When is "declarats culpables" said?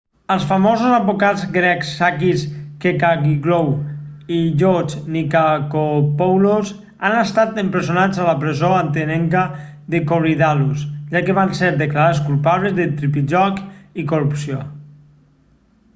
11.83-12.73